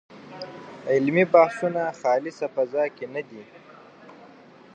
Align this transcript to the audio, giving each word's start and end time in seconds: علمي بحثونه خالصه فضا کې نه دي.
علمي 0.91 1.25
بحثونه 1.33 1.83
خالصه 1.99 2.45
فضا 2.55 2.83
کې 2.95 3.05
نه 3.13 3.21
دي. 3.29 3.43